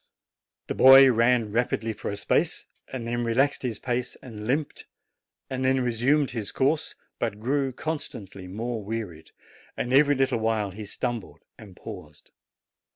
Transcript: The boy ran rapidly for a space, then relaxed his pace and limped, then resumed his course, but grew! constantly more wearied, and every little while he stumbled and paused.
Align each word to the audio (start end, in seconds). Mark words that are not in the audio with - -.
The 0.65 0.73
boy 0.73 1.11
ran 1.11 1.51
rapidly 1.51 1.93
for 1.93 2.09
a 2.09 2.15
space, 2.17 2.65
then 2.91 3.23
relaxed 3.23 3.61
his 3.61 3.77
pace 3.77 4.15
and 4.19 4.47
limped, 4.47 4.87
then 5.47 5.79
resumed 5.81 6.31
his 6.31 6.51
course, 6.51 6.95
but 7.19 7.39
grew! 7.39 7.71
constantly 7.71 8.47
more 8.47 8.83
wearied, 8.83 9.29
and 9.77 9.93
every 9.93 10.15
little 10.15 10.39
while 10.39 10.71
he 10.71 10.87
stumbled 10.87 11.45
and 11.59 11.75
paused. 11.75 12.31